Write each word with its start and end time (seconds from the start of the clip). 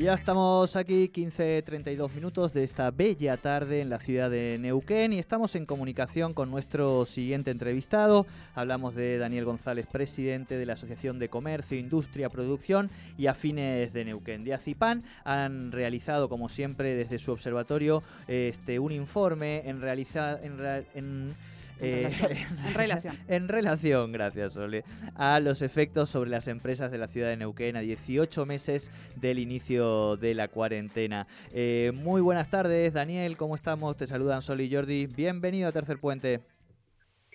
Ya 0.00 0.14
estamos 0.14 0.76
aquí, 0.76 1.10
15.32 1.12 2.14
minutos 2.14 2.52
de 2.52 2.62
esta 2.62 2.92
bella 2.92 3.36
tarde 3.36 3.80
en 3.80 3.90
la 3.90 3.98
ciudad 3.98 4.30
de 4.30 4.56
Neuquén 4.60 5.12
y 5.12 5.18
estamos 5.18 5.56
en 5.56 5.66
comunicación 5.66 6.34
con 6.34 6.52
nuestro 6.52 7.04
siguiente 7.04 7.50
entrevistado. 7.50 8.24
Hablamos 8.54 8.94
de 8.94 9.18
Daniel 9.18 9.44
González, 9.44 9.86
presidente 9.90 10.56
de 10.56 10.66
la 10.66 10.74
Asociación 10.74 11.18
de 11.18 11.28
Comercio, 11.28 11.76
Industria, 11.76 12.28
Producción 12.28 12.90
y 13.16 13.26
Afines 13.26 13.92
de 13.92 14.04
Neuquén. 14.04 14.44
De 14.44 14.54
ACIPAN 14.54 15.02
han 15.24 15.72
realizado, 15.72 16.28
como 16.28 16.48
siempre, 16.48 16.94
desde 16.94 17.18
su 17.18 17.32
observatorio 17.32 18.04
este, 18.28 18.78
un 18.78 18.92
informe 18.92 19.68
en, 19.68 19.80
realizar 19.80 20.38
en, 20.44 20.60
en 20.94 21.34
eh, 21.80 22.10
en 22.66 22.74
relación. 22.74 23.14
en 23.28 23.48
relación, 23.48 24.12
gracias, 24.12 24.52
Sole, 24.52 24.84
a 25.16 25.40
los 25.40 25.62
efectos 25.62 26.10
sobre 26.10 26.30
las 26.30 26.48
empresas 26.48 26.90
de 26.90 26.98
la 26.98 27.06
ciudad 27.08 27.28
de 27.28 27.36
Neuquén 27.36 27.76
a 27.76 27.80
18 27.80 28.46
meses 28.46 28.90
del 29.16 29.38
inicio 29.38 30.16
de 30.16 30.34
la 30.34 30.48
cuarentena. 30.48 31.26
Eh, 31.52 31.92
muy 31.94 32.20
buenas 32.20 32.50
tardes, 32.50 32.92
Daniel, 32.92 33.36
¿cómo 33.36 33.54
estamos? 33.54 33.96
Te 33.96 34.06
saludan 34.06 34.42
Sol 34.42 34.60
y 34.60 34.74
Jordi. 34.74 35.06
Bienvenido 35.06 35.68
a 35.68 35.72
Tercer 35.72 35.98
Puente. 35.98 36.40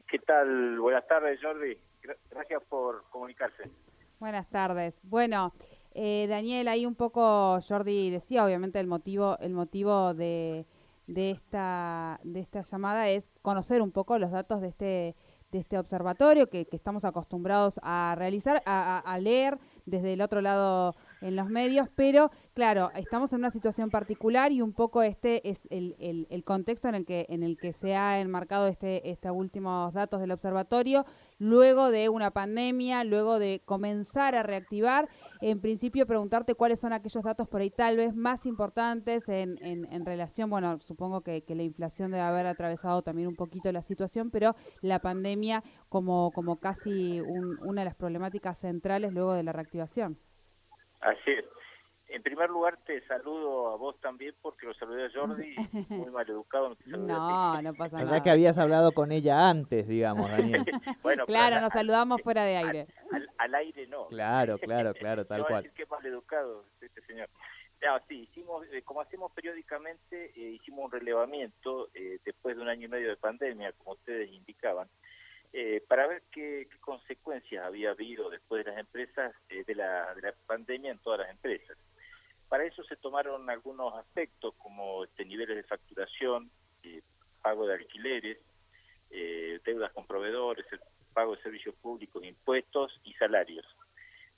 ¿Qué 0.10 0.20
tal? 0.20 0.80
Buenas 0.80 1.08
tardes, 1.08 1.40
Jordi. 1.42 1.78
Gracias 2.30 2.62
por 2.70 3.04
comunicarse. 3.10 3.64
Buenas 4.20 4.50
tardes. 4.50 5.00
Bueno, 5.04 5.54
eh, 5.94 6.28
Daniel, 6.28 6.68
ahí 6.68 6.86
un 6.86 6.96
poco 6.96 7.60
Jordi 7.62 8.10
decía, 8.10 8.46
obviamente 8.46 8.80
el 8.80 8.88
motivo, 8.88 9.38
el 9.40 9.54
motivo 9.54 10.14
de 10.14 10.66
de 11.08 11.32
esta, 11.32 12.20
de 12.24 12.40
esta 12.40 12.62
llamada 12.62 13.10
es 13.10 13.32
conocer 13.42 13.82
un 13.82 13.92
poco 13.92 14.18
los 14.20 14.32
datos 14.32 14.62
de 14.62 14.70
este, 14.70 15.16
de 15.52 15.60
este 15.60 15.78
observatorio 15.78 16.50
que, 16.50 16.68
estamos 16.72 17.06
acostumbrados 17.06 17.80
a 17.84 18.16
realizar, 18.18 18.62
a, 18.66 19.18
leer 19.20 19.60
desde 19.86 20.14
el 20.14 20.22
otro 20.22 20.42
lado 20.42 20.96
en 21.24 21.36
los 21.36 21.50
medios, 21.50 21.88
pero 21.96 22.30
claro, 22.54 22.92
estamos 22.96 23.32
en 23.34 23.40
una 23.40 23.50
situación 23.50 23.90
particular 23.90 24.52
y 24.52 24.62
un 24.62 24.74
poco 24.74 25.02
este 25.02 25.50
es 25.50 25.68
el, 25.70 25.96
el, 26.30 26.44
contexto 26.44 26.90
en 26.90 26.96
el 26.96 27.06
que 27.06 27.26
en 27.30 27.44
el 27.44 27.58
que 27.58 27.74
se 27.74 27.96
ha 27.96 28.20
enmarcado 28.20 28.68
este 28.68 29.10
estos 29.10 29.32
últimos 29.34 29.94
datos 29.94 30.20
del 30.20 30.32
observatorio, 30.32 31.06
luego 31.40 31.90
de 31.90 32.10
una 32.10 32.32
pandemia, 32.32 33.04
luego 33.04 33.40
de 33.40 33.62
comenzar 33.66 34.36
a 34.36 34.44
reactivar, 34.44 35.10
en 35.42 35.62
principio 35.62 36.06
preguntarte 36.06 36.56
cuáles 36.56 36.80
son 36.80 36.94
aquellos 36.94 37.24
datos 37.24 37.48
por 37.48 37.62
ahí 37.62 37.70
tal 37.70 37.98
vez 37.98 38.16
más 38.16 38.46
importantes 38.46 39.24
en, 39.30 39.58
en, 39.62 40.06
relación, 40.06 40.50
bueno, 40.50 40.80
supongo 40.80 41.22
que, 41.22 41.44
que 41.44 41.56
la 41.56 41.64
inflación 41.64 42.12
debe 42.12 42.24
haber 42.24 42.46
atravesado 42.46 43.02
también 43.02 43.30
un 43.30 43.36
poquito 43.36 43.72
la 43.72 43.82
situación, 43.82 44.30
pero 44.32 44.56
la 44.82 45.00
pandemia 45.00 45.64
como, 45.90 46.32
como 46.32 46.58
casi 46.58 47.22
una 47.66 47.82
de 47.82 47.86
las 47.86 47.96
problemáticas 47.96 48.60
centrales 48.60 49.14
luego 49.14 49.34
de 49.34 49.44
la 49.44 49.54
reactivación. 49.54 50.18
Así 51.04 51.32
es. 51.32 51.46
En 52.14 52.22
primer 52.22 52.50
lugar, 52.50 52.78
te 52.86 53.02
saludo 53.08 53.74
a 53.74 53.76
vos 53.76 54.00
también 54.00 54.36
porque 54.42 54.68
lo 54.68 54.74
saludé 54.76 55.06
a 55.06 55.10
Jordi, 55.12 55.56
muy 55.90 56.12
mal 56.12 56.30
educado. 56.30 56.78
No, 56.86 57.60
no, 57.62 57.74
pasa 57.74 57.98
nada. 57.98 58.08
O 58.08 58.12
sea 58.12 58.22
que 58.22 58.30
habías 58.30 58.60
hablado 58.60 58.92
con 58.92 59.12
ella 59.12 59.50
antes, 59.50 59.88
digamos, 59.88 60.30
Daniel. 60.30 60.64
bueno, 61.02 61.26
claro, 61.26 61.60
nos 61.60 61.74
saludamos 61.74 62.22
fuera 62.22 62.44
de 62.44 62.58
aire. 62.58 62.88
Al, 63.40 63.56
aire 63.56 63.88
no. 63.88 64.06
Claro, 64.08 64.58
claro, 64.60 64.94
claro, 64.94 65.26
tal 65.26 65.46
cual. 65.48 65.64
Decir 65.64 65.76
que 65.76 65.86
mal 65.88 66.06
educado 66.06 66.66
este 66.82 67.02
señor. 67.02 67.30
sí, 68.08 68.28
hicimos, 68.30 68.64
eh, 68.72 68.84
como 68.84 69.02
hacemos 69.02 69.32
periódicamente, 69.32 70.34
eh, 70.36 70.52
hicimos 70.52 70.86
un 70.86 70.92
relevamiento 70.92 71.90
eh, 71.96 72.20
después 72.24 72.56
de 72.56 72.62
un 72.62 72.70
año 72.70 72.86
y 72.86 72.92
medio 72.92 73.10
de 73.10 73.18
pandemia, 73.18 73.72
como 73.74 73.94
ustedes 73.94 74.32
indicaban, 74.32 74.88
eh, 75.56 75.84
para 75.88 76.08
ver 76.08 76.24
qué, 76.32 76.68
consecuencias 76.82 77.64
había 77.64 77.92
habido 77.92 78.32
después 78.32 78.66
de 78.66 78.72
las 78.72 78.80
empresas, 78.80 79.36
eh, 79.50 79.64
de, 79.64 79.76
la, 79.76 80.12
de, 80.16 80.24
la, 80.24 80.34
pandemia 80.48 80.92
en 80.92 80.98
todas 80.98 81.20
las 81.20 81.30
empresas. 81.30 81.78
Para 82.50 82.66
eso 82.66 82.84
se 82.84 82.96
tomaron 82.96 83.48
algunos 83.52 83.94
aspectos 83.94 84.56
como 84.58 85.04
este, 85.04 85.26
niveles 85.26 85.56
de 85.56 85.64
facturación, 85.64 86.50
eh, 86.82 87.02
pago 87.44 87.68
de 87.68 87.76
alquileres, 87.76 88.40
deudas 89.64 89.92
con 89.92 90.08
proveedores, 90.08 90.66
el 90.72 90.80
pago 91.14 91.36
de 91.36 91.44
servicios 91.44 91.76
públicos, 91.76 92.24
impuestos 92.24 93.00
y 93.04 93.14
salarios. 93.14 93.64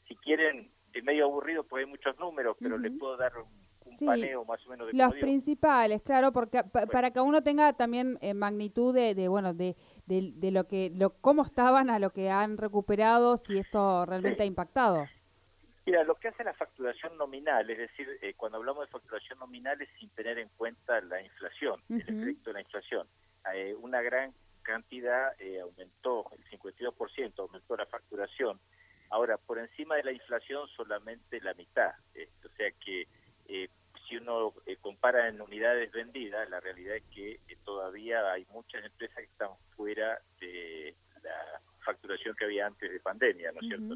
Si 0.06 0.18
quieren, 0.18 0.70
es 0.94 1.04
medio 1.04 1.24
aburrido 1.24 1.64
porque 1.64 1.86
hay 1.86 1.90
muchos 1.90 2.20
números, 2.20 2.58
pero 2.60 2.78
les 2.78 2.92
puedo 3.00 3.16
dar 3.16 3.38
un 3.38 3.65
sí, 3.86 4.06
más 4.06 4.66
o 4.66 4.70
menos 4.70 4.88
de 4.88 4.94
Los 4.94 5.14
principales, 5.16 6.02
claro, 6.02 6.32
porque 6.32 6.64
para 6.92 7.12
que 7.12 7.20
uno 7.20 7.44
tenga 7.44 7.74
también 7.74 8.18
eh, 8.22 8.34
magnitud 8.34 8.94
de, 8.94 9.28
bueno, 9.28 9.54
de, 9.54 9.76
de, 10.06 10.52
lo 10.52 10.68
que, 10.68 10.92
lo, 10.94 11.12
cómo 11.22 11.44
estaban 11.44 11.90
a 11.90 12.00
lo 12.00 12.10
que 12.12 12.30
han 12.30 12.58
recuperado, 12.58 13.38
si 13.38 13.58
esto 13.58 14.06
realmente 14.06 14.44
ha 14.44 14.46
impactado. 14.46 15.06
Mira, 15.86 16.04
lo 16.04 16.16
que 16.16 16.30
hace 16.30 16.44
la 16.44 16.54
facturación 16.54 17.16
nominal, 17.18 17.70
es 17.70 17.78
decir, 17.78 18.08
eh, 18.22 18.34
cuando 18.36 18.58
hablamos 18.58 18.88
de 18.88 18.92
facturación 18.92 19.38
nominal 19.38 19.80
es 19.80 19.90
sin 20.00 20.10
tener 20.10 20.40
en 20.40 20.50
cuenta 20.58 21.00
la 21.02 21.22
inflación, 21.22 21.80
el 21.90 22.02
efecto 22.02 22.50
de 22.50 22.54
la 22.54 22.62
inflación. 22.62 23.08
Eh, 23.54 23.76
una 23.80 24.02
gran 24.02 24.34
cantidad 24.64 25.34
aumentó, 25.62 26.26
el 26.32 26.60
52% 26.60 27.34
aumentó 27.38 27.78
la 27.78 27.86
facturación. 27.86 28.60
Ahora, 29.12 29.38
por 29.38 29.60
encima 29.60 29.96
de 29.96 30.04
la 30.04 30.12
inflación 30.12 30.68
solamente 30.70 31.40
la 31.42 31.54
mitad. 31.54 31.92
o 32.44 32.50
sea 32.58 32.72
que 32.84 33.08
eh, 33.48 33.70
si 34.08 34.18
uno 34.18 34.54
eh, 34.66 34.78
compara 34.78 35.28
en 35.28 35.42
unidades 35.42 35.92
vendidas, 35.92 36.50
la 36.50 36.60
realidad 36.60 36.96
es 36.96 37.04
que 37.14 37.32
eh, 37.34 37.58
todavía 37.64 38.32
hay 38.32 38.46
muchas 38.52 38.84
empresas 38.84 39.18
que 39.18 39.24
están 39.24 39.50
fuera 39.76 40.20
de 40.40 40.94
la 41.24 41.62
facturación 41.84 42.36
que 42.36 42.46
había 42.46 42.68
antes 42.68 42.92
de 42.92 43.00
pandemia, 43.00 43.52
¿no 43.52 43.62
es 43.62 43.68
cierto? 43.68 43.96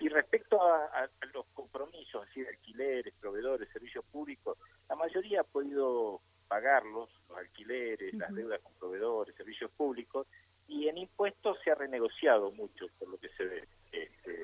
Y 0.00 0.08
respecto 0.08 0.62
a, 0.62 1.08
los 1.34 1.46
compromisos, 1.52 2.26
así 2.26 2.40
de 2.40 2.48
alquileres, 2.48 3.12
proveedores, 3.20 3.68
servicios 3.68 4.04
públicos, 4.06 4.56
la 4.88 4.96
mayoría 4.96 5.40
ha 5.40 5.44
podido 5.44 6.20
pagarlos, 6.48 7.10
los 7.28 7.38
alquileres, 7.38 8.14
las 8.14 8.34
deudas 8.34 8.60
con 8.60 8.72
proveedores, 8.74 9.34
servicios 9.36 9.70
públicos, 9.72 10.26
y 10.68 10.88
en 10.88 10.98
impuestos 10.98 11.58
se 11.62 11.70
ha 11.70 11.74
renegociado 11.74 12.50
mucho, 12.52 12.86
por 12.98 13.08
lo 13.08 13.18
que 13.18 13.28
se 13.30 13.44
ve. 13.44 13.64
Este, 13.92 14.42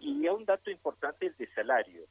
y 0.00 0.26
un 0.28 0.44
dato 0.44 0.70
importante 0.70 1.26
el 1.26 1.36
de 1.36 1.46
salarios 1.52 2.08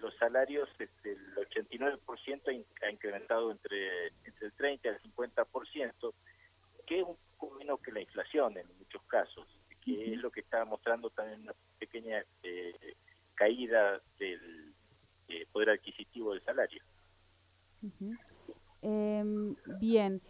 los 0.00 0.14
salarios, 0.16 0.68
este, 0.78 1.12
el 1.12 1.34
89% 1.36 2.64
ha 2.82 2.90
incrementado 2.90 3.50
entre, 3.50 4.08
entre 4.24 4.46
el 4.46 4.52
30 4.52 4.88
y 4.88 4.92
el 4.92 5.02
50%, 5.14 6.14
que 6.86 7.00
es 7.00 7.06
un 7.06 7.16
poco 7.38 7.56
menos 7.56 7.80
que 7.80 7.92
la 7.92 8.00
inflación 8.00 8.56
en 8.56 8.66
muchos 8.78 9.02
casos, 9.04 9.46
que 9.84 10.14
es 10.14 10.20
lo 10.20 10.30
que 10.30 10.40
está 10.40 10.64
mostrando 10.64 11.10
también 11.10 11.42
una 11.42 11.54
pequeña 11.78 12.24
eh, 12.42 12.94
caída 13.34 14.00
del 14.18 14.72
eh, 15.28 15.46
poder 15.52 15.70
adquisitivo 15.70 16.32
del 16.32 16.42
salario. 16.42 16.82
Em, 18.82 19.54
bien 19.80 20.20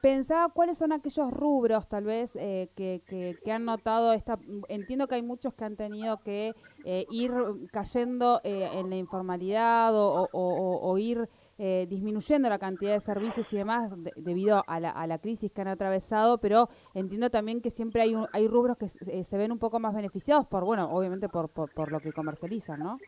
pensaba 0.00 0.52
cuáles 0.52 0.78
son 0.78 0.92
aquellos 0.92 1.30
rubros 1.32 1.88
tal 1.88 2.04
vez 2.04 2.36
eh, 2.36 2.70
que, 2.76 3.00
que, 3.06 3.52
han 3.52 3.64
notado 3.64 4.12
esta 4.12 4.38
entiendo 4.68 5.08
que 5.08 5.16
hay 5.16 5.22
muchos 5.22 5.54
que 5.54 5.64
han 5.64 5.76
tenido 5.76 6.22
que 6.22 6.54
eh, 6.84 7.06
ir 7.10 7.32
cayendo 7.72 8.40
eh, 8.44 8.68
en 8.74 8.90
la 8.90 8.96
informalidad 8.96 9.94
o, 9.94 10.28
o, 10.32 10.98
ir 10.98 11.28
disminuyendo 11.56 12.48
la 12.48 12.58
cantidad 12.58 12.94
de 12.94 13.00
servicios 13.00 13.52
y 13.52 13.56
demás 13.58 13.92
debido 14.16 14.64
a 14.66 14.80
la, 14.80 14.90
a 14.90 15.06
la, 15.06 15.18
crisis 15.18 15.52
que 15.52 15.60
han 15.60 15.68
atravesado 15.68 16.38
pero 16.38 16.68
entiendo 16.94 17.30
también 17.30 17.60
que 17.60 17.70
siempre 17.70 18.02
hay 18.02 18.14
hay 18.32 18.48
rubros 18.48 18.76
que 18.76 18.88
se 18.88 19.36
ven 19.36 19.52
un 19.52 19.58
poco 19.58 19.78
más 19.78 19.94
beneficiados 19.94 20.46
por 20.46 20.64
bueno 20.64 20.90
obviamente 20.90 21.28
por, 21.28 21.48
por, 21.50 21.72
por 21.72 21.92
lo 21.92 22.00
que 22.00 22.12
comercializan 22.12 22.80
no 22.80 22.98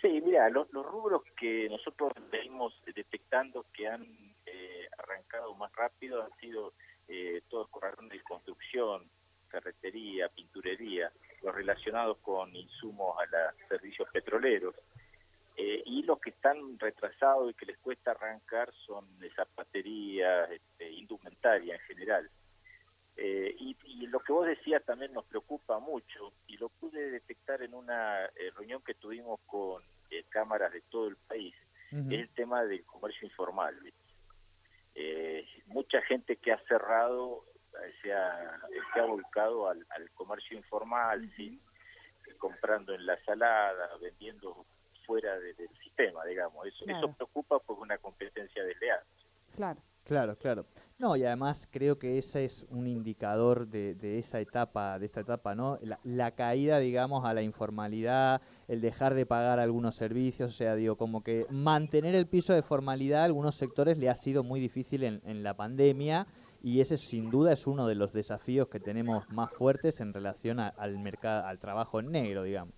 Sí, 0.00 0.22
mira, 0.24 0.48
los, 0.48 0.72
los 0.72 0.86
rubros 0.86 1.22
que 1.36 1.68
nosotros 1.68 2.12
venimos 2.30 2.72
detectando 2.94 3.66
que 3.74 3.88
han 3.88 4.06
arrancado 4.98 5.54
más 5.54 5.72
rápido 5.74 6.22
han 6.22 6.34
sido 6.40 6.74
eh, 7.08 7.42
todos 7.48 7.68
corralones 7.68 8.10
de 8.10 8.22
construcción, 8.22 9.08
carretería, 9.48 10.28
pinturería, 10.28 11.10
los 11.42 11.54
relacionados 11.54 12.18
con 12.18 12.54
insumos 12.54 13.16
a 13.18 13.26
los 13.26 13.68
servicios 13.68 14.08
petroleros. 14.12 14.74
Eh, 15.60 15.82
y 15.86 16.04
los 16.04 16.20
que 16.20 16.30
están 16.30 16.78
retrasados 16.78 17.50
y 17.50 17.54
que 17.54 17.66
les 17.66 17.78
cuesta 17.78 18.12
arrancar 18.12 18.72
son 18.86 19.04
zapatería, 19.34 20.44
este, 20.44 20.88
indumentaria 20.88 21.74
en 21.74 21.80
general. 21.80 22.30
Eh, 23.16 23.56
y, 23.58 24.06
lo 24.06 24.20
que 24.20 24.32
vos 24.32 24.46
decías 24.46 24.84
también 24.84 25.12
nos 25.12 25.26
preocupa 25.26 25.80
mucho 25.80 26.32
y 26.46 26.56
lo 26.56 26.68
pude 26.68 27.10
detectar 27.10 27.60
en 27.62 27.74
una 27.74 28.24
eh, 28.24 28.50
reunión 28.56 28.80
que 28.82 28.94
tuvimos 28.94 29.40
con 29.46 29.82
cámaras 30.30 30.72
de 30.72 30.80
todo 30.82 31.08
el 31.08 31.16
país, 31.16 31.54
es 31.90 32.12
el 32.12 32.28
tema 32.30 32.64
del 32.64 32.84
comercio 32.84 33.26
informal. 33.26 33.74
Eh, 35.00 35.46
mucha 35.66 36.02
gente 36.02 36.36
que 36.36 36.50
ha 36.50 36.58
cerrado 36.66 37.44
eh, 37.74 37.92
se 38.02 38.12
ha, 38.12 38.58
se 38.92 39.00
ha 39.00 39.04
volcado 39.04 39.68
al, 39.68 39.86
comercio 40.14 40.56
informal, 40.56 41.30
comprando 42.38 42.92
en 42.94 43.06
la 43.06 43.16
salada, 43.24 43.88
vendiendo 44.00 44.64
fuera 45.06 45.38
del 45.38 45.68
sistema, 45.80 46.24
digamos. 46.24 46.66
Eso, 46.66 46.84
eso 46.86 47.12
preocupa 47.12 47.60
por 47.60 47.78
una 47.78 47.96
competencia 47.98 48.64
desleal. 48.64 49.00
Claro. 49.54 49.80
Claro, 50.08 50.36
claro. 50.36 50.64
No, 50.98 51.14
y 51.16 51.24
además 51.24 51.68
creo 51.70 51.96
que 51.96 52.18
ese 52.18 52.44
es 52.44 52.66
un 52.70 52.88
indicador 52.88 53.68
de, 53.68 53.94
de 53.94 54.18
esa 54.18 54.40
etapa, 54.40 54.98
de 54.98 55.06
esta 55.06 55.20
etapa, 55.20 55.54
¿no? 55.54 55.78
La, 55.80 56.00
la, 56.02 56.32
caída, 56.32 56.80
digamos, 56.80 57.24
a 57.24 57.34
la 57.34 57.42
informalidad, 57.42 58.42
el 58.66 58.80
dejar 58.80 59.14
de 59.14 59.24
pagar 59.24 59.60
algunos 59.60 59.94
servicios, 59.94 60.52
o 60.52 60.56
sea, 60.56 60.74
digo, 60.74 60.96
como 60.96 61.22
que 61.22 61.46
mantener 61.50 62.16
el 62.16 62.26
piso 62.26 62.52
de 62.52 62.62
formalidad 62.62 63.22
a 63.22 63.24
algunos 63.26 63.54
sectores 63.54 63.96
le 63.96 64.08
ha 64.08 64.16
sido 64.16 64.42
muy 64.42 64.58
difícil 64.58 65.04
en, 65.04 65.20
en 65.24 65.44
la 65.44 65.54
pandemia 65.54 66.26
y 66.64 66.80
ese 66.80 66.96
sin 66.96 67.30
duda 67.30 67.52
es 67.52 67.68
uno 67.68 67.86
de 67.86 67.94
los 67.94 68.12
desafíos 68.12 68.68
que 68.68 68.80
tenemos 68.80 69.28
más 69.30 69.54
fuertes 69.54 70.00
en 70.00 70.12
relación 70.12 70.58
al 70.58 70.98
mercado, 70.98 71.46
al 71.46 71.60
trabajo 71.60 72.00
en 72.00 72.10
negro, 72.10 72.42
digamos. 72.42 72.74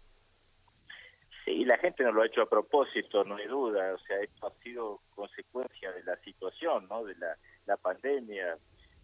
Sí, 1.46 1.64
la 1.64 1.78
gente 1.78 2.04
no 2.04 2.12
lo 2.12 2.22
ha 2.22 2.26
hecho 2.26 2.42
a 2.42 2.48
propósito, 2.48 3.24
no 3.24 3.36
hay 3.36 3.46
duda, 3.46 3.94
o 3.94 3.98
sea, 4.00 4.20
esto 4.20 4.46
ha 4.46 4.62
sido 4.62 5.00
consecuencia 5.14 5.90
de 5.92 6.02
la 6.02 6.16
situación, 6.16 6.86
¿no? 6.88 7.02
De 7.02 7.14
la, 7.16 7.34
la 7.70 7.76
pandemia, 7.76 8.58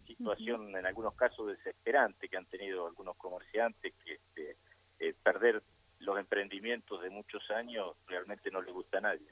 situación 0.05 0.75
en 0.75 0.85
algunos 0.85 1.15
casos 1.15 1.47
desesperante 1.47 2.27
que 2.27 2.35
han 2.35 2.45
tenido 2.47 2.85
algunos 2.85 3.15
comerciantes 3.15 3.93
que 4.03 4.15
este, 4.15 4.57
eh, 4.99 5.13
perder 5.23 5.63
los 5.99 6.19
emprendimientos 6.19 7.01
de 7.01 7.09
muchos 7.09 7.49
años 7.49 7.95
realmente 8.07 8.51
no 8.51 8.61
le 8.61 8.73
gusta 8.73 8.97
a 8.97 9.01
nadie. 9.01 9.25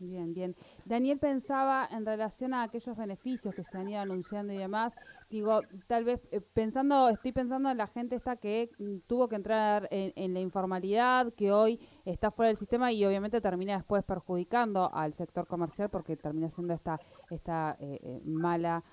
Bien, 0.00 0.32
bien. 0.32 0.54
Daniel 0.84 1.18
pensaba 1.18 1.88
en 1.90 2.06
relación 2.06 2.54
a 2.54 2.62
aquellos 2.62 2.96
beneficios 2.96 3.52
que 3.52 3.64
se 3.64 3.78
han 3.78 3.88
ido 3.88 3.98
anunciando 3.98 4.52
y 4.52 4.56
demás. 4.56 4.94
Digo, 5.28 5.62
tal 5.88 6.04
vez 6.04 6.20
eh, 6.30 6.40
pensando, 6.40 7.08
estoy 7.08 7.32
pensando 7.32 7.68
en 7.68 7.78
la 7.78 7.88
gente 7.88 8.14
esta 8.14 8.36
que 8.36 8.70
mm, 8.78 8.98
tuvo 9.08 9.28
que 9.28 9.34
entrar 9.34 9.88
en, 9.90 10.34
la 10.34 10.40
informalidad, 10.40 11.32
que 11.34 11.50
hoy 11.50 11.80
está 12.04 12.30
fuera 12.30 12.48
del 12.48 12.56
sistema 12.56 12.92
y 12.92 13.04
obviamente 13.04 13.40
termina 13.40 13.74
después 13.74 14.04
perjudicando 14.04 14.88
al 14.94 15.14
sector 15.14 15.48
comercial 15.48 15.90
porque 15.90 16.16
termina 16.16 16.48
siendo 16.48 16.74
esta, 16.74 17.00
esta 17.30 17.76
eh, 17.80 17.98
eh, 18.00 18.20
mala 18.24 18.84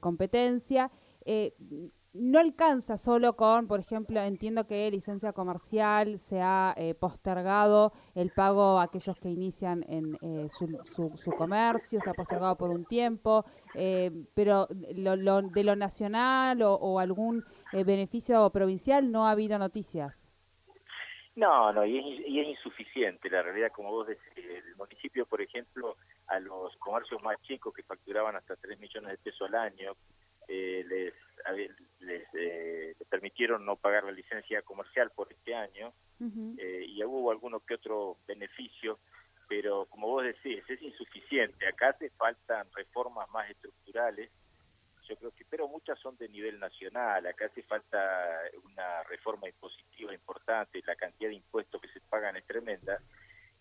competencia 0.00 0.90
no 2.14 2.38
alcanza 2.38 2.96
solo 2.96 3.34
con, 3.34 3.66
por 3.66 3.80
ejemplo, 3.80 4.20
entiendo 4.20 4.66
que 4.66 4.90
licencia 4.90 5.32
comercial 5.32 6.18
se 6.18 6.40
ha 6.40 6.72
eh, 6.76 6.94
postergado 6.94 7.92
el 8.14 8.30
pago 8.30 8.78
a 8.78 8.84
aquellos 8.84 9.18
que 9.18 9.28
inician 9.28 9.84
en 9.88 10.14
eh, 10.22 10.48
su, 10.48 10.68
su, 11.16 11.32
comercio, 11.32 12.00
se 12.00 12.10
ha 12.10 12.14
postergado 12.14 12.56
por 12.56 12.70
un 12.70 12.84
tiempo, 12.86 13.44
eh, 13.74 14.12
pero 14.34 14.68
lo, 14.94 15.42
de 15.42 15.64
lo 15.64 15.74
nacional 15.74 16.62
o, 16.62 17.00
algún 17.00 17.44
beneficio 17.72 18.48
provincial 18.50 19.10
no 19.10 19.26
ha 19.26 19.32
habido 19.32 19.58
noticias. 19.58 20.22
No, 21.34 21.72
no, 21.72 21.84
y 21.84 21.98
es, 21.98 22.28
y 22.28 22.40
es 22.40 22.46
insuficiente. 22.46 23.28
La 23.28 23.42
realidad, 23.42 23.72
como 23.72 23.90
vos 23.90 24.06
decís, 24.06 24.22
el 24.36 24.76
municipio, 24.76 25.26
por 25.26 25.42
ejemplo, 25.42 25.96
a 26.28 26.38
los 26.38 26.76
comercios 26.76 27.20
más 27.24 27.42
chicos 27.42 27.74
que 27.74 27.82
facturaban 27.82 28.36
hasta 28.36 28.54
3 28.54 28.78
millones 28.78 29.10
de 29.10 29.18
pesos 29.18 29.48
al 29.48 29.56
año, 29.56 29.96
les 30.46 31.12
eh, 32.44 32.94
permitieron 33.08 33.64
no 33.64 33.76
pagar 33.76 34.04
la 34.04 34.12
licencia 34.12 34.62
comercial 34.62 35.10
por 35.10 35.32
este 35.32 35.54
año 35.54 35.92
eh, 36.58 36.84
y 36.86 37.02
hubo 37.04 37.30
alguno 37.30 37.60
que 37.60 37.74
otro 37.74 38.18
beneficio, 38.26 38.98
pero 39.48 39.86
como 39.86 40.08
vos 40.08 40.24
decís, 40.24 40.62
es 40.68 40.82
insuficiente. 40.82 41.66
Acá 41.66 41.90
hace 41.90 42.10
faltan 42.10 42.66
reformas 42.74 43.28
más 43.30 43.50
estructurales, 43.50 44.30
yo 45.08 45.16
creo 45.16 45.30
que, 45.32 45.44
pero 45.44 45.68
muchas 45.68 45.98
son 45.98 46.16
de 46.16 46.28
nivel 46.28 46.58
nacional. 46.58 47.26
Acá 47.26 47.46
hace 47.46 47.62
falta 47.62 47.98
una 48.64 49.02
reforma 49.04 49.48
impositiva 49.48 50.14
importante, 50.14 50.80
la 50.86 50.96
cantidad 50.96 51.28
de 51.28 51.36
impuestos 51.36 51.80
que 51.80 51.88
se 51.88 52.00
pagan 52.00 52.36
es 52.36 52.46
tremenda, 52.46 53.00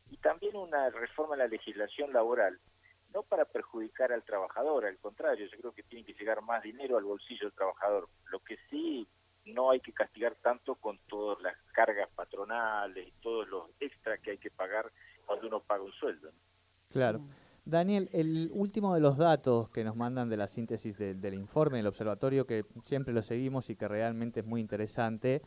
y 0.10 0.18
también 0.18 0.56
una 0.56 0.90
reforma 0.90 1.36
en 1.36 1.40
la 1.40 1.48
legislación 1.48 2.14
laboral 2.14 2.60
no 3.14 3.24
para 3.24 3.46
perjudicar 3.46 4.12
al 4.12 4.24
trabajador, 4.24 4.86
al 4.86 4.98
contrario, 4.98 5.48
yo 5.48 5.58
creo 5.58 5.72
que 5.72 5.84
tiene 5.84 6.06
que 6.06 6.14
llegar 6.14 6.42
más 6.42 6.64
dinero 6.64 6.98
al 6.98 7.04
bolsillo 7.04 7.48
del 7.48 7.54
trabajador. 7.54 8.10
Lo 8.32 8.40
que 8.40 8.58
sí 8.70 9.08
no 9.46 9.72
hay 9.72 9.80
que 9.80 9.94
castigar 9.94 10.36
tanto 10.42 10.76
con 10.76 10.98
todas 11.08 11.42
las 11.42 11.56
cargas 11.74 12.10
patronales 12.16 13.08
y 13.08 13.12
todos 13.22 13.48
los 13.48 13.70
extras 13.80 14.20
que 14.22 14.32
hay 14.32 14.38
que 14.38 14.52
pagar 14.52 14.92
cuando 15.26 15.48
uno 15.48 15.60
paga 15.60 15.84
un 15.84 15.92
sueldo. 15.92 16.32
Claro. 16.92 17.22
Daniel, 17.66 18.10
el 18.12 18.50
último 18.54 18.94
de 18.94 19.00
los 19.00 19.18
datos 19.18 19.70
que 19.70 19.86
nos 19.86 19.96
mandan 19.96 20.30
de 20.30 20.36
la 20.36 20.48
síntesis 20.48 20.98
del 20.98 21.34
informe 21.34 21.78
del 21.78 21.88
observatorio, 21.88 22.46
que 22.46 22.66
siempre 22.84 23.14
lo 23.14 23.22
seguimos 23.24 23.70
y 23.70 23.78
que 23.78 23.88
realmente 23.88 24.42
es 24.42 24.46
muy 24.46 24.60
interesante, 24.60 25.42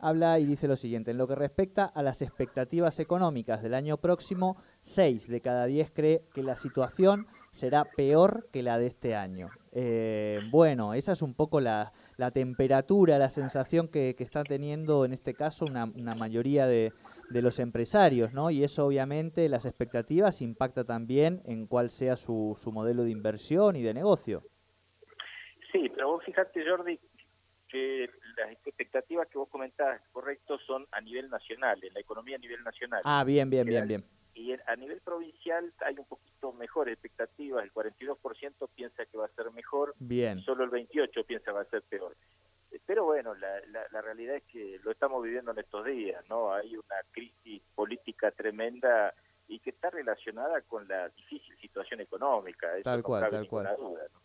habla 0.00 0.38
y 0.38 0.46
dice 0.46 0.68
lo 0.68 0.76
siguiente, 0.76 1.10
en 1.10 1.18
lo 1.18 1.28
que 1.28 1.34
respecta 1.34 1.84
a 1.84 2.02
las 2.02 2.22
expectativas 2.22 2.98
económicas 3.00 3.62
del 3.62 3.74
año 3.74 3.98
próximo, 3.98 4.56
6 4.80 5.28
de 5.28 5.40
cada 5.40 5.66
10 5.66 5.90
cree 5.92 6.22
que 6.34 6.42
la 6.42 6.56
situación 6.56 7.26
será 7.50 7.84
peor 7.84 8.48
que 8.52 8.62
la 8.62 8.78
de 8.78 8.86
este 8.86 9.14
año. 9.14 9.50
Eh, 9.72 10.40
bueno, 10.50 10.94
esa 10.94 11.12
es 11.12 11.22
un 11.22 11.34
poco 11.34 11.60
la, 11.60 11.92
temperatura, 12.32 13.18
la 13.18 13.30
sensación 13.30 13.88
que, 13.88 14.14
que, 14.16 14.24
está 14.24 14.42
teniendo 14.42 15.04
en 15.04 15.12
este 15.12 15.34
caso 15.34 15.64
una, 15.64 15.86
mayoría 16.14 16.66
de, 16.66 16.92
los 17.30 17.58
empresarios, 17.58 18.32
¿no? 18.32 18.50
Y 18.50 18.64
eso 18.64 18.86
obviamente 18.86 19.48
las 19.48 19.66
expectativas 19.66 20.42
impacta 20.42 20.84
también 20.84 21.42
en 21.44 21.66
cuál 21.66 21.90
sea 21.90 22.16
su, 22.16 22.56
su 22.60 22.72
modelo 22.72 23.04
de 23.04 23.10
inversión 23.10 23.76
y 23.76 23.82
de 23.82 23.94
negocio. 23.94 24.42
Sí, 25.72 25.88
pero 25.94 26.12
vos 26.12 26.24
fíjate, 26.24 26.64
Jordi, 26.68 26.98
que 27.70 28.10
las 28.36 28.50
expectativas 28.52 29.28
que 29.28 29.38
vos 29.38 29.48
comentabas, 29.48 30.00
correcto, 30.12 30.58
son 30.58 30.86
a 30.92 31.00
nivel 31.00 31.30
nacional, 31.30 31.82
en 31.82 31.94
la 31.94 32.00
economía 32.00 32.36
a 32.36 32.40
nivel 32.40 32.62
nacional. 32.64 33.02
Ah, 33.04 33.24
bien, 33.24 33.48
bien, 33.48 33.66
bien, 33.66 33.86
bien. 33.86 34.04
Y 34.34 34.52
a 34.52 34.76
nivel 34.76 35.00
provincial 35.00 35.72
hay 35.84 35.96
un 35.98 36.06
poquito 36.06 36.52
mejores 36.52 36.94
expectativas, 36.94 37.64
el 37.64 37.72
42% 37.72 38.68
piensa 38.74 39.04
que 39.06 39.18
va 39.18 39.26
a 39.26 39.34
ser 39.34 39.50
mejor, 39.52 39.94
bien. 39.98 40.40
solo 40.40 40.64
el 40.64 40.70
28% 40.70 41.26
piensa 41.26 41.46
que 41.46 41.52
va 41.52 41.60
a 41.62 41.64
ser 41.64 41.82
peor. 41.82 42.16
Pero 42.86 43.04
bueno, 43.04 43.34
la, 43.34 43.60
la, 43.90 44.00
realidad 44.00 44.36
es 44.36 44.44
que 44.44 44.78
lo 44.82 44.92
estamos 44.92 45.22
viviendo 45.22 45.50
en 45.50 45.58
estos 45.58 45.84
días, 45.84 46.24
¿no? 46.28 46.52
Hay 46.52 46.76
una 46.76 46.96
crisis 47.10 47.62
política 47.74 48.30
tremenda 48.30 49.12
y 49.48 49.58
que 49.58 49.70
está 49.70 49.90
relacionada 49.90 50.60
con 50.62 50.86
la 50.86 51.08
difícil 51.08 51.56
situación 51.58 52.00
económica. 52.00 52.68
tal 52.82 53.02
cual, 53.02 53.28
tal 53.30 53.48
cual. 53.48 53.76
Duda, 53.76 54.02
¿no? 54.12 54.19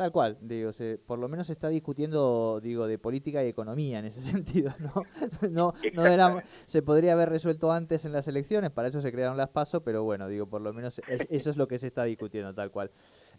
Tal 0.00 0.12
cual, 0.12 0.38
digo, 0.40 0.72
se, 0.72 0.96
por 0.96 1.18
lo 1.18 1.28
menos 1.28 1.48
se 1.48 1.52
está 1.52 1.68
discutiendo, 1.68 2.58
digo, 2.62 2.86
de 2.86 2.96
política 2.96 3.44
y 3.44 3.48
economía 3.48 3.98
en 3.98 4.06
ese 4.06 4.22
sentido, 4.32 4.72
¿no? 4.78 5.04
no, 5.50 5.74
no 5.92 6.42
se 6.64 6.80
podría 6.80 7.12
haber 7.12 7.28
resuelto 7.28 7.70
antes 7.70 8.06
en 8.06 8.12
las 8.14 8.26
elecciones, 8.26 8.70
para 8.70 8.88
eso 8.88 9.02
se 9.02 9.12
crearon 9.12 9.36
las 9.36 9.50
pasos, 9.50 9.82
pero 9.84 10.02
bueno, 10.02 10.26
digo, 10.26 10.46
por 10.46 10.62
lo 10.62 10.72
menos 10.72 11.02
eso 11.06 11.50
es 11.50 11.56
lo 11.58 11.68
que 11.68 11.78
se 11.78 11.88
está 11.88 12.04
discutiendo, 12.04 12.54
tal 12.54 12.70
cual. 12.70 12.90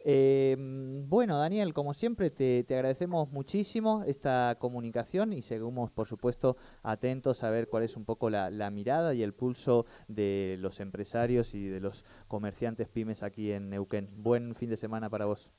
Eh, 0.06 0.56
bueno, 1.08 1.40
Daniel, 1.40 1.74
como 1.74 1.96
siempre, 1.96 2.30
te, 2.30 2.64
te, 2.64 2.76
agradecemos 2.76 3.32
muchísimo 3.32 4.04
esta 4.06 4.56
comunicación 4.60 5.34
y 5.34 5.42
seguimos, 5.42 5.90
por 5.90 6.06
supuesto, 6.06 6.58
atentos 6.84 7.44
a 7.44 7.50
ver 7.50 7.70
cuál 7.70 7.82
es 7.82 7.98
un 7.98 8.06
poco 8.06 8.30
la, 8.30 8.52
la 8.52 8.70
mirada 8.70 9.16
y 9.16 9.24
el 9.24 9.34
pulso 9.34 9.88
de 10.08 10.58
los 10.60 10.80
empresarios 10.80 11.56
y 11.56 11.70
de 11.70 11.80
los 11.80 12.06
comerciantes 12.28 12.88
pymes 12.88 13.24
aquí 13.24 13.52
en 13.52 13.72
Neuquén. 13.72 14.12
Buen 14.16 14.54
fin 14.54 14.70
de 14.70 14.78
semana 14.78 15.10
para 15.10 15.26
vos. 15.26 15.52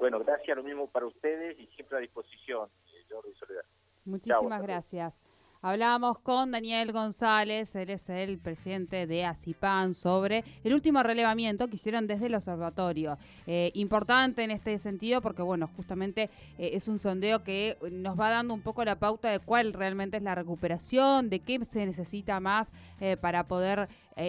Bueno, 0.00 0.18
gracias, 0.20 0.56
lo 0.56 0.62
mismo 0.62 0.86
para 0.86 1.04
ustedes 1.04 1.60
y 1.60 1.66
siempre 1.76 1.98
a 1.98 2.00
disposición, 2.00 2.70
eh, 2.86 3.04
Jordi 3.10 3.34
Soledad. 3.34 3.64
Muchísimas 4.06 4.62
gracias. 4.62 5.20
Hablábamos 5.62 6.18
con 6.20 6.52
Daniel 6.52 6.90
González, 6.90 7.76
él 7.76 7.90
es 7.90 8.08
el 8.08 8.38
presidente 8.38 9.06
de 9.06 9.26
ACIPAN, 9.26 9.92
sobre 9.92 10.42
el 10.64 10.72
último 10.72 11.02
relevamiento 11.02 11.68
que 11.68 11.76
hicieron 11.76 12.06
desde 12.06 12.28
el 12.28 12.34
observatorio. 12.34 13.18
Eh, 13.46 13.70
importante 13.74 14.42
en 14.42 14.52
este 14.52 14.78
sentido 14.78 15.20
porque, 15.20 15.42
bueno, 15.42 15.68
justamente 15.76 16.30
eh, 16.56 16.70
es 16.72 16.88
un 16.88 16.98
sondeo 16.98 17.44
que 17.44 17.76
nos 17.92 18.18
va 18.18 18.30
dando 18.30 18.54
un 18.54 18.62
poco 18.62 18.82
la 18.86 18.98
pauta 18.98 19.28
de 19.28 19.38
cuál 19.38 19.74
realmente 19.74 20.16
es 20.16 20.22
la 20.22 20.34
recuperación, 20.34 21.28
de 21.28 21.40
qué 21.40 21.62
se 21.66 21.84
necesita 21.84 22.40
más 22.40 22.72
eh, 22.98 23.18
para 23.18 23.46
poder 23.46 23.88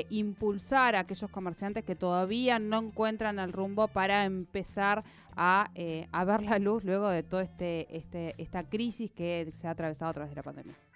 impulsar 0.09 0.95
a 0.95 1.01
aquellos 1.01 1.29
comerciantes 1.29 1.83
que 1.83 1.97
todavía 1.97 2.59
no 2.59 2.79
encuentran 2.79 3.39
el 3.39 3.51
rumbo 3.51 3.89
para 3.89 4.23
empezar 4.23 5.03
a, 5.35 5.69
ver 5.75 6.43
la 6.43 6.59
luz 6.59 6.85
luego 6.85 7.09
de 7.09 7.23
toda 7.23 7.43
este, 7.43 7.93
este, 7.97 8.33
esta 8.37 8.63
crisis 8.63 9.11
que 9.11 9.51
se 9.53 9.67
ha 9.67 9.71
atravesado 9.71 10.11
a 10.11 10.13
través 10.13 10.29
de 10.29 10.35
la 10.37 10.43
pandemia. 10.43 10.90